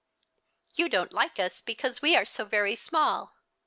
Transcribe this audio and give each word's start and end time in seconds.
"Yon 0.77 0.89
don't 0.89 1.13
like 1.13 1.37
ns 1.39 1.61
because 1.61 2.01
we 2.01 2.15
are 2.15 2.25
so 2.25 2.43
very 2.43 2.73
small. 2.75 3.35